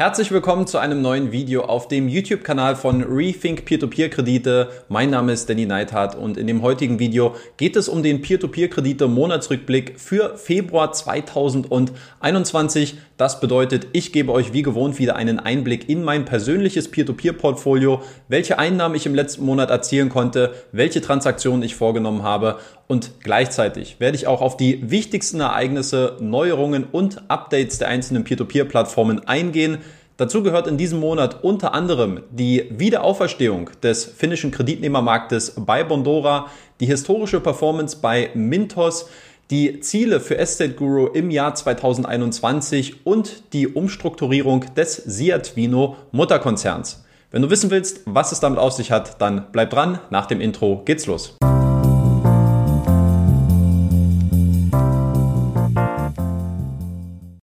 [0.00, 4.70] Herzlich willkommen zu einem neuen Video auf dem YouTube-Kanal von Rethink Peer-to-Peer-Kredite.
[4.88, 10.00] Mein Name ist Danny Neithardt und in dem heutigen Video geht es um den Peer-to-Peer-Kredite-Monatsrückblick
[10.00, 12.96] für Februar 2021.
[13.20, 18.58] Das bedeutet, ich gebe euch wie gewohnt wieder einen Einblick in mein persönliches Peer-to-Peer-Portfolio, welche
[18.58, 24.16] Einnahmen ich im letzten Monat erzielen konnte, welche Transaktionen ich vorgenommen habe und gleichzeitig werde
[24.16, 29.76] ich auch auf die wichtigsten Ereignisse, Neuerungen und Updates der einzelnen Peer-to-Peer-Plattformen eingehen.
[30.16, 36.46] Dazu gehört in diesem Monat unter anderem die Wiederauferstehung des finnischen Kreditnehmermarktes bei Bondora,
[36.80, 39.10] die historische Performance bei Mintos,
[39.50, 47.04] die Ziele für Estate Guru im Jahr 2021 und die Umstrukturierung des Siatvino Mutterkonzerns.
[47.32, 49.98] Wenn du wissen willst, was es damit auf sich hat, dann bleib dran.
[50.10, 51.36] Nach dem Intro geht's los.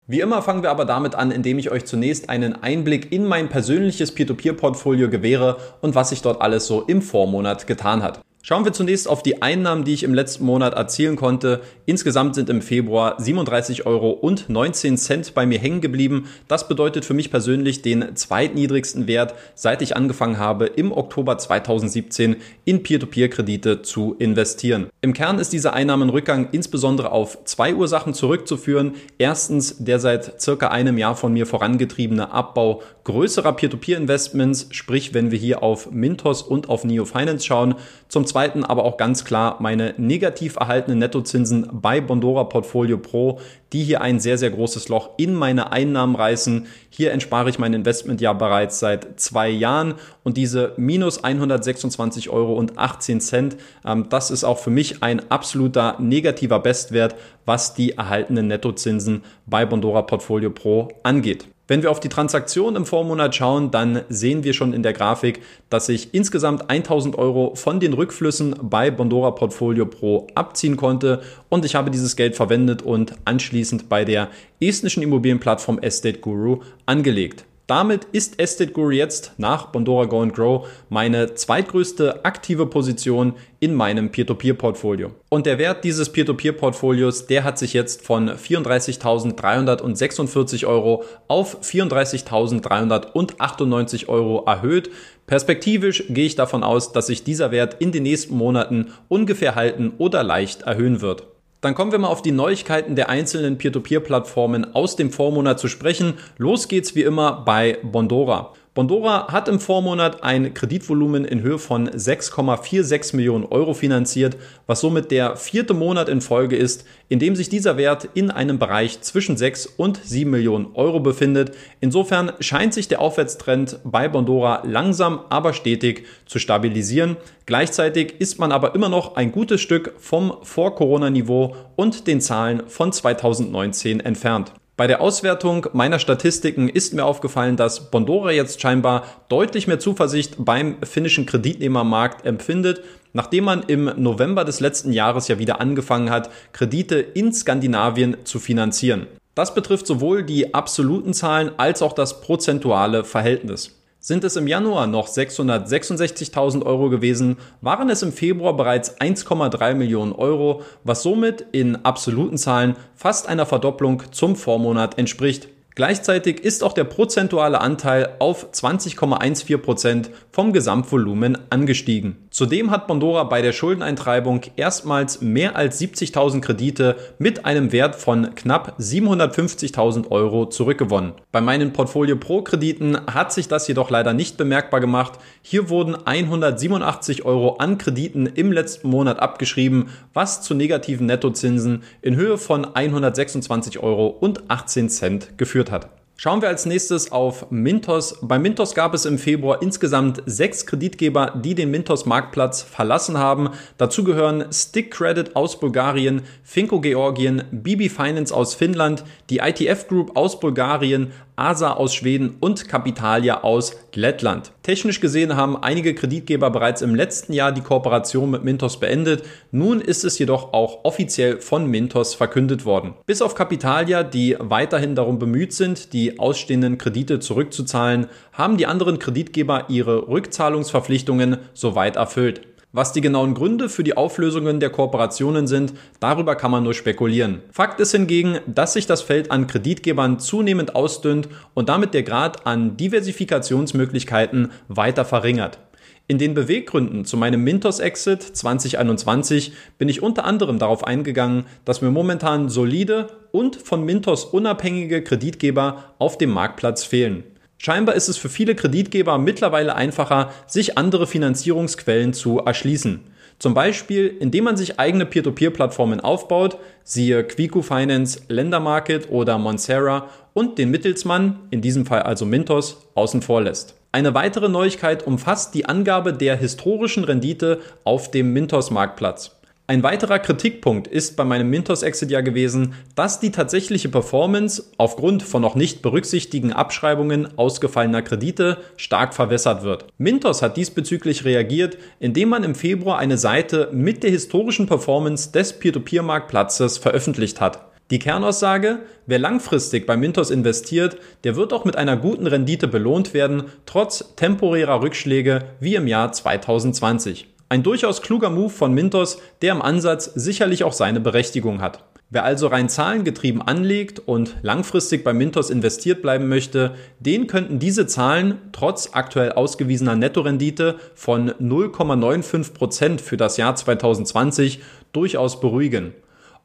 [0.09, 3.49] Wie immer fangen wir aber damit an, indem ich euch zunächst einen Einblick in mein
[3.49, 8.21] persönliches Peer-to-Peer-Portfolio gewähre und was sich dort alles so im Vormonat getan hat.
[8.49, 11.63] Schauen wir zunächst auf die Einnahmen, die ich im letzten Monat erzielen konnte.
[11.85, 16.29] Insgesamt sind im Februar 37 Euro und 19 Cent bei mir hängen geblieben.
[16.47, 22.37] Das bedeutet für mich persönlich den zweitniedrigsten Wert, seit ich angefangen habe, im Oktober 2017
[22.65, 24.91] in Peer-to-Peer-Kredite zu investieren.
[25.01, 28.95] Im Kern ist dieser Einnahmenrückgang insbesondere auf zwei Ursachen zurückzuführen.
[29.19, 35.39] Erstens der seit circa einem Jahr von mir vorangetriebene Abbau größerer Peer-to-Peer-Investments, sprich wenn wir
[35.39, 37.77] hier auf Mintos und auf Neo Finance schauen.
[38.09, 43.39] Zum zweiten aber auch ganz klar meine negativ erhaltenen Nettozinsen bei Bondora Portfolio Pro,
[43.73, 46.67] die hier ein sehr, sehr großes Loch in meine Einnahmen reißen.
[46.91, 52.55] Hier entspare ich mein Investment ja bereits seit zwei Jahren und diese minus 126 Euro
[52.55, 57.93] und 18 Cent, ähm, das ist auch für mich ein absoluter negativer Bestwert, was die
[57.93, 61.47] erhaltenen Nettozinsen bei Bondora Portfolio Pro angeht.
[61.69, 65.43] Wenn wir auf die Transaktion im Vormonat schauen, dann sehen wir schon in der Grafik,
[65.69, 71.65] dass ich insgesamt 1000 Euro von den Rückflüssen bei Bondora Portfolio Pro abziehen konnte und
[71.65, 74.29] ich habe dieses Geld verwendet und anschließend bei der
[74.61, 77.45] estnischen Immobilienplattform Estate Guru angelegt.
[77.67, 83.75] Damit ist Estate Guru jetzt nach Bondora Go and Grow meine zweitgrößte aktive Position in
[83.75, 85.11] meinem Peer-to-Peer-Portfolio.
[85.31, 94.45] Und der Wert dieses Peer-to-Peer-Portfolios, der hat sich jetzt von 34.346 Euro auf 34.398 Euro
[94.47, 94.91] erhöht.
[95.27, 99.95] Perspektivisch gehe ich davon aus, dass sich dieser Wert in den nächsten Monaten ungefähr halten
[99.99, 101.27] oder leicht erhöhen wird.
[101.61, 106.15] Dann kommen wir mal auf die Neuigkeiten der einzelnen Peer-to-Peer-Plattformen aus dem Vormonat zu sprechen.
[106.37, 108.53] Los geht's wie immer bei Bondora.
[108.77, 115.11] Bondora hat im Vormonat ein Kreditvolumen in Höhe von 6,46 Millionen Euro finanziert, was somit
[115.11, 119.39] der vierte Monat in Folge ist, in dem sich dieser Wert in einem Bereich zwischen
[119.39, 121.53] 6 und 7 Millionen Euro befindet.
[121.81, 127.17] Insofern scheint sich der Aufwärtstrend bei Bondora langsam, aber stetig zu stabilisieren.
[127.47, 132.93] Gleichzeitig ist man aber immer noch ein gutes Stück vom Vor-Corona-Niveau und den Zahlen von
[132.93, 134.53] 2019 entfernt.
[134.77, 140.35] Bei der Auswertung meiner Statistiken ist mir aufgefallen, dass Bondora jetzt scheinbar deutlich mehr Zuversicht
[140.39, 142.83] beim finnischen Kreditnehmermarkt empfindet,
[143.15, 148.39] nachdem man im November des letzten Jahres ja wieder angefangen hat, Kredite in Skandinavien zu
[148.39, 149.07] finanzieren.
[149.35, 153.77] Das betrifft sowohl die absoluten Zahlen als auch das prozentuale Verhältnis.
[154.07, 160.13] Sind es im Januar noch 666.000 Euro gewesen, waren es im Februar bereits 1,3 Millionen
[160.13, 165.49] Euro, was somit in absoluten Zahlen fast einer Verdopplung zum Vormonat entspricht.
[165.77, 172.17] Gleichzeitig ist auch der prozentuale Anteil auf 20,14 Prozent vom Gesamtvolumen angestiegen.
[172.31, 178.35] Zudem hat Bondora bei der Schuldeneintreibung erstmals mehr als 70.000 Kredite mit einem Wert von
[178.35, 181.13] knapp 750.000 Euro zurückgewonnen.
[181.31, 185.19] Bei meinen Portfolio Pro Krediten hat sich das jedoch leider nicht bemerkbar gemacht.
[185.43, 192.17] Hier wurden 187 Euro an Krediten im letzten Monat abgeschrieben, was zu negativen Nettozinsen in
[192.17, 195.91] Höhe von 126 Euro und 18 Cent geführt geführt hat.
[196.19, 198.21] Schauen wir als nächstes auf Mintos.
[198.23, 203.51] Bei Mintos gab es im Februar insgesamt sechs Kreditgeber, die den Mintos Marktplatz verlassen haben.
[203.77, 210.17] Dazu gehören Stick Credit aus Bulgarien, Finco Georgien, BB Finance aus Finnland, die ITF Group
[210.17, 214.53] aus Bulgarien, ASA aus Schweden und Capitalia aus Lettland.
[214.63, 219.23] Technisch gesehen haben einige Kreditgeber bereits im letzten Jahr die Kooperation mit Mintos beendet.
[219.51, 222.95] Nun ist es jedoch auch offiziell von Mintos verkündet worden.
[223.07, 228.99] Bis auf Capitalia, die weiterhin darum bemüht sind, die ausstehenden Kredite zurückzuzahlen, haben die anderen
[228.99, 232.41] Kreditgeber ihre Rückzahlungsverpflichtungen soweit erfüllt.
[232.77, 237.41] Was die genauen Gründe für die Auflösungen der Kooperationen sind, darüber kann man nur spekulieren.
[237.51, 242.47] Fakt ist hingegen, dass sich das Feld an Kreditgebern zunehmend ausdünnt und damit der Grad
[242.47, 245.59] an Diversifikationsmöglichkeiten weiter verringert.
[246.07, 251.91] In den Beweggründen zu meinem Mintos-Exit 2021 bin ich unter anderem darauf eingegangen, dass mir
[251.91, 257.25] momentan solide und von Mintos unabhängige Kreditgeber auf dem Marktplatz fehlen.
[257.59, 263.01] Scheinbar ist es für viele Kreditgeber mittlerweile einfacher, sich andere Finanzierungsquellen zu erschließen.
[263.39, 270.59] Zum Beispiel, indem man sich eigene Peer-to-Peer-Plattformen aufbaut, siehe Quico Finance, Ländermarket oder Monsera und
[270.59, 273.75] den Mittelsmann, in diesem Fall also Mintos, außen vor lässt.
[273.93, 279.36] Eine weitere Neuigkeit umfasst die Angabe der historischen Rendite auf dem Mintos-Marktplatz.
[279.69, 285.43] Ein weiterer Kritikpunkt ist bei meinem Mintos-Exit ja gewesen, dass die tatsächliche Performance aufgrund von
[285.43, 289.87] noch nicht berücksichtigen Abschreibungen ausgefallener Kredite stark verwässert wird.
[289.99, 295.55] Mintos hat diesbezüglich reagiert, indem man im Februar eine Seite mit der historischen Performance des
[295.59, 297.65] Peer-to-Peer-Marktplatzes veröffentlicht hat.
[297.91, 303.15] Die Kernaussage, wer langfristig bei Mintos investiert, der wird auch mit einer guten Rendite belohnt
[303.15, 307.27] werden, trotz temporärer Rückschläge wie im Jahr 2020.
[307.49, 311.85] Ein durchaus kluger Move von Mintos, der im Ansatz sicherlich auch seine Berechtigung hat.
[312.11, 317.87] Wer also rein zahlengetrieben anlegt und langfristig bei Mintos investiert bleiben möchte, den könnten diese
[317.87, 324.61] Zahlen trotz aktuell ausgewiesener Nettorendite von 0,95 Prozent für das Jahr 2020
[324.93, 325.95] durchaus beruhigen.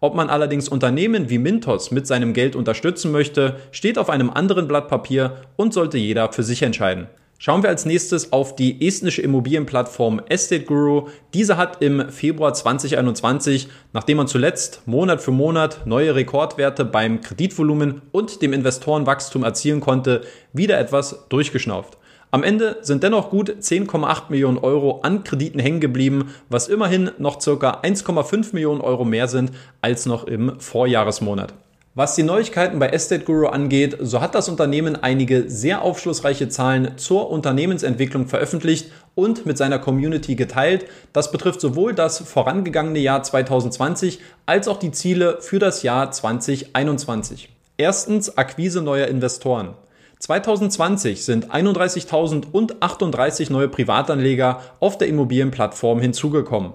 [0.01, 4.67] Ob man allerdings Unternehmen wie Mintos mit seinem Geld unterstützen möchte, steht auf einem anderen
[4.67, 7.07] Blatt Papier und sollte jeder für sich entscheiden.
[7.43, 11.07] Schauen wir als nächstes auf die estnische Immobilienplattform Estate Guru.
[11.33, 18.03] Diese hat im Februar 2021, nachdem man zuletzt Monat für Monat neue Rekordwerte beim Kreditvolumen
[18.11, 20.21] und dem Investorenwachstum erzielen konnte,
[20.53, 21.97] wieder etwas durchgeschnauft.
[22.29, 27.41] Am Ende sind dennoch gut 10,8 Millionen Euro an Krediten hängen geblieben, was immerhin noch
[27.41, 29.51] circa 1,5 Millionen Euro mehr sind
[29.81, 31.55] als noch im Vorjahresmonat.
[31.93, 36.97] Was die Neuigkeiten bei Estate Guru angeht, so hat das Unternehmen einige sehr aufschlussreiche Zahlen
[36.97, 40.85] zur Unternehmensentwicklung veröffentlicht und mit seiner Community geteilt.
[41.11, 47.49] Das betrifft sowohl das vorangegangene Jahr 2020 als auch die Ziele für das Jahr 2021.
[47.75, 49.73] Erstens Akquise neuer Investoren.
[50.19, 56.71] 2020 sind 31.038 neue Privatanleger auf der Immobilienplattform hinzugekommen.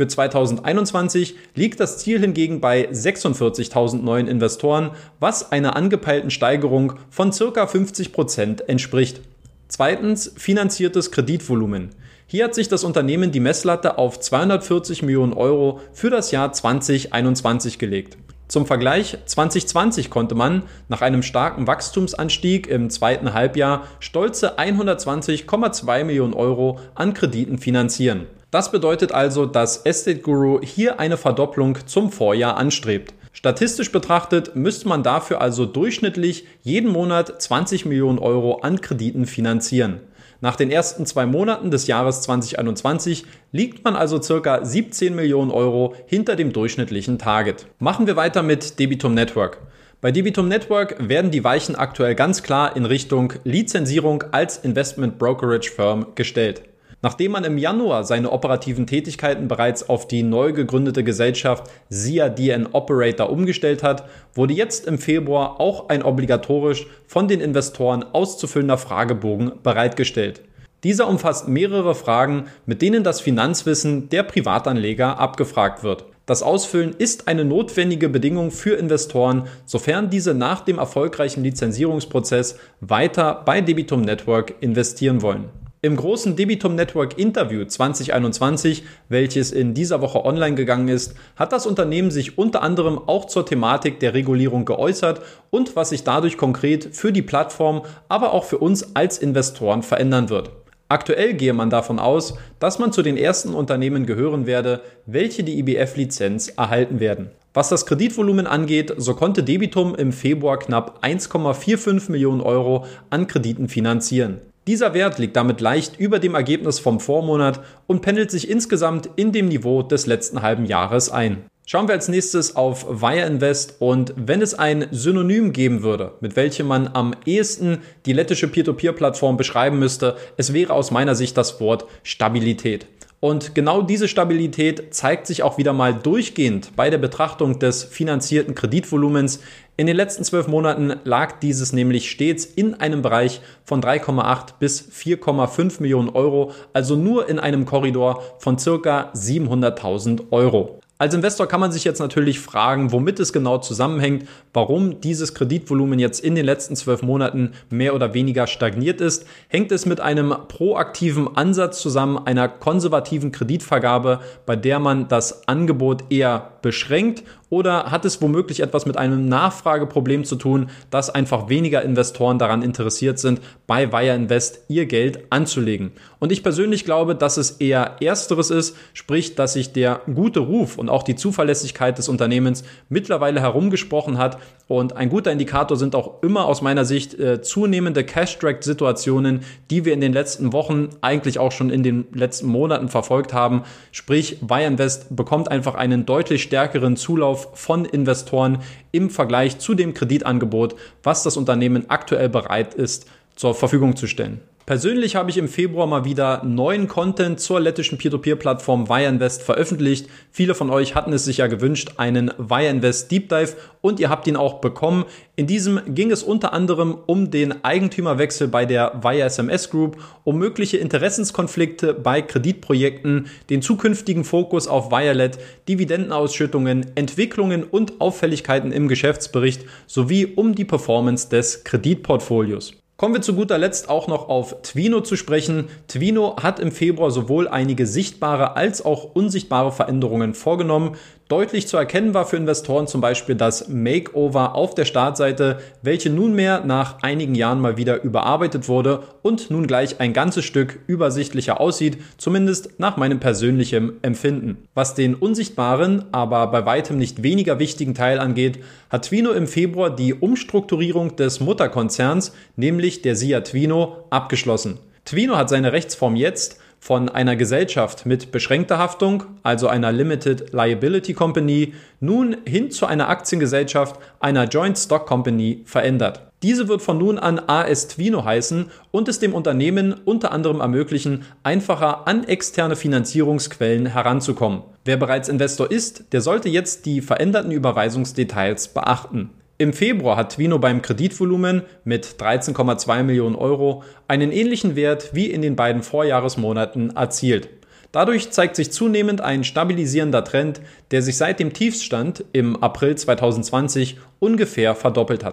[0.00, 7.34] Für 2021 liegt das Ziel hingegen bei 46.000 neuen Investoren, was einer angepeilten Steigerung von
[7.34, 9.20] circa 50 Prozent entspricht.
[9.68, 11.90] Zweitens finanziertes Kreditvolumen.
[12.26, 17.78] Hier hat sich das Unternehmen die Messlatte auf 240 Millionen Euro für das Jahr 2021
[17.78, 18.16] gelegt.
[18.48, 26.32] Zum Vergleich, 2020 konnte man nach einem starken Wachstumsanstieg im zweiten Halbjahr stolze 120,2 Millionen
[26.32, 28.28] Euro an Krediten finanzieren.
[28.50, 33.14] Das bedeutet also, dass Estate Guru hier eine Verdopplung zum Vorjahr anstrebt.
[33.32, 40.00] Statistisch betrachtet müsste man dafür also durchschnittlich jeden Monat 20 Millionen Euro an Krediten finanzieren.
[40.40, 45.94] Nach den ersten zwei Monaten des Jahres 2021 liegt man also circa 17 Millionen Euro
[46.06, 47.66] hinter dem durchschnittlichen Target.
[47.78, 49.58] Machen wir weiter mit Debitum Network.
[50.00, 55.70] Bei Debitum Network werden die Weichen aktuell ganz klar in Richtung Lizenzierung als Investment Brokerage
[55.70, 56.62] Firm gestellt.
[57.02, 62.68] Nachdem man im Januar seine operativen Tätigkeiten bereits auf die neu gegründete Gesellschaft SIA DN
[62.72, 64.04] Operator umgestellt hat,
[64.34, 70.42] wurde jetzt im Februar auch ein obligatorisch von den Investoren auszufüllender Fragebogen bereitgestellt.
[70.84, 76.04] Dieser umfasst mehrere Fragen, mit denen das Finanzwissen der Privatanleger abgefragt wird.
[76.26, 83.42] Das Ausfüllen ist eine notwendige Bedingung für Investoren, sofern diese nach dem erfolgreichen Lizenzierungsprozess weiter
[83.44, 85.48] bei Debitum Network investieren wollen.
[85.82, 91.64] Im großen Debitum Network Interview 2021, welches in dieser Woche online gegangen ist, hat das
[91.64, 96.94] Unternehmen sich unter anderem auch zur Thematik der Regulierung geäußert und was sich dadurch konkret
[96.94, 100.50] für die Plattform, aber auch für uns als Investoren verändern wird.
[100.90, 105.58] Aktuell gehe man davon aus, dass man zu den ersten Unternehmen gehören werde, welche die
[105.60, 107.30] IBF-Lizenz erhalten werden.
[107.54, 113.68] Was das Kreditvolumen angeht, so konnte Debitum im Februar knapp 1,45 Millionen Euro an Krediten
[113.68, 114.42] finanzieren.
[114.66, 119.32] Dieser Wert liegt damit leicht über dem Ergebnis vom Vormonat und pendelt sich insgesamt in
[119.32, 121.44] dem Niveau des letzten halben Jahres ein.
[121.64, 126.36] Schauen wir als nächstes auf Wire Invest und wenn es ein Synonym geben würde, mit
[126.36, 131.60] welchem man am ehesten die lettische Peer-to-Peer-Plattform beschreiben müsste, es wäre aus meiner Sicht das
[131.60, 132.86] Wort Stabilität.
[133.20, 138.54] Und genau diese Stabilität zeigt sich auch wieder mal durchgehend bei der Betrachtung des finanzierten
[138.54, 139.40] Kreditvolumens,
[139.80, 144.86] In den letzten zwölf Monaten lag dieses nämlich stets in einem Bereich von 3,8 bis
[144.92, 150.80] 4,5 Millionen Euro, also nur in einem Korridor von circa 700.000 Euro.
[150.98, 155.98] Als Investor kann man sich jetzt natürlich fragen, womit es genau zusammenhängt, warum dieses Kreditvolumen
[155.98, 159.24] jetzt in den letzten zwölf Monaten mehr oder weniger stagniert ist.
[159.48, 166.04] Hängt es mit einem proaktiven Ansatz zusammen, einer konservativen Kreditvergabe, bei der man das Angebot
[166.10, 171.82] eher beschränkt oder hat es womöglich etwas mit einem Nachfrageproblem zu tun, dass einfach weniger
[171.82, 175.90] Investoren daran interessiert sind, bei Wire Invest ihr Geld anzulegen?
[176.20, 180.78] Und ich persönlich glaube, dass es eher ersteres ist, sprich, dass sich der gute Ruf
[180.78, 184.38] und auch die Zuverlässigkeit des Unternehmens mittlerweile herumgesprochen hat.
[184.68, 189.40] Und ein guter Indikator sind auch immer aus meiner Sicht äh, zunehmende Cash-Track-Situationen,
[189.70, 193.64] die wir in den letzten Wochen, eigentlich auch schon in den letzten Monaten verfolgt haben.
[193.90, 198.58] Sprich, Wire Invest bekommt einfach einen deutlich stärkeren Zulauf Verkauf von Investoren
[198.92, 203.06] im Vergleich zu dem Kreditangebot, was das Unternehmen aktuell bereit ist
[203.36, 204.40] zur Verfügung zu stellen.
[204.70, 210.08] Persönlich habe ich im Februar mal wieder neuen Content zur lettischen Peer-to-Peer-Plattform Wireinvest veröffentlicht.
[210.30, 214.28] Viele von euch hatten es sich ja gewünscht, einen Wireinvest Deep Dive und ihr habt
[214.28, 215.06] ihn auch bekommen.
[215.34, 220.38] In diesem ging es unter anderem um den Eigentümerwechsel bei der Wire SMS Group, um
[220.38, 229.64] mögliche Interessenskonflikte bei Kreditprojekten, den zukünftigen Fokus auf Wirelet, Dividendenausschüttungen, Entwicklungen und Auffälligkeiten im Geschäftsbericht
[229.88, 232.79] sowie um die Performance des Kreditportfolios.
[233.00, 235.70] Kommen wir zu guter Letzt auch noch auf Twino zu sprechen.
[235.88, 240.96] Twino hat im Februar sowohl einige sichtbare als auch unsichtbare Veränderungen vorgenommen.
[241.30, 246.64] Deutlich zu erkennen war für Investoren zum Beispiel das Makeover auf der Startseite, welche nunmehr
[246.66, 251.98] nach einigen Jahren mal wieder überarbeitet wurde und nun gleich ein ganzes Stück übersichtlicher aussieht,
[252.18, 254.66] zumindest nach meinem persönlichen Empfinden.
[254.74, 258.58] Was den unsichtbaren, aber bei weitem nicht weniger wichtigen Teil angeht,
[258.90, 264.78] hat Twino im Februar die Umstrukturierung des Mutterkonzerns, nämlich der SIA Twino, abgeschlossen.
[265.04, 271.12] Twino hat seine Rechtsform jetzt von einer Gesellschaft mit beschränkter Haftung, also einer Limited Liability
[271.12, 276.30] Company, nun hin zu einer Aktiengesellschaft, einer Joint Stock Company verändert.
[276.42, 281.24] Diese wird von nun an AS Twino heißen und es dem Unternehmen unter anderem ermöglichen,
[281.42, 284.62] einfacher an externe Finanzierungsquellen heranzukommen.
[284.84, 289.30] Wer bereits Investor ist, der sollte jetzt die veränderten Überweisungsdetails beachten.
[289.58, 295.42] Im Februar hat Twino beim Kreditvolumen mit 13,2 Millionen Euro einen ähnlichen Wert wie in
[295.42, 297.50] den beiden Vorjahresmonaten erzielt.
[297.92, 303.98] Dadurch zeigt sich zunehmend ein stabilisierender Trend, der sich seit dem Tiefstand im April 2020
[304.18, 305.28] ungefähr verdoppelt hat.